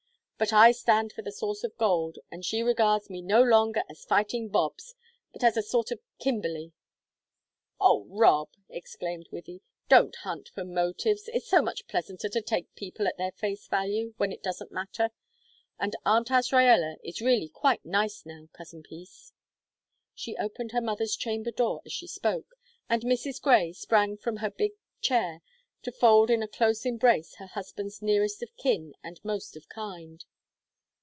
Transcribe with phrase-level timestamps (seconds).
[0.43, 4.03] But I stand for the source of gold, and she regards me no longer as
[4.05, 4.95] fighting 'Bobs,'
[5.31, 6.71] but as a sort of Kimberley."
[7.79, 11.29] "Oh, Rob!" exclaimed Wythie, "don't hunt for motives!
[11.31, 15.11] It's so much pleasanter to take people at their face value, when it doesn't matter.
[15.77, 19.33] And Aunt Azraella is really quite nice now, Cousin Peace."
[20.15, 22.55] She opened her mother's chamber door as she spoke,
[22.89, 23.39] and Mrs.
[23.39, 24.71] Grey sprang from her big
[25.01, 25.41] chair
[25.83, 30.25] to fold in a close embrace her husband's nearest of kin and most of kind.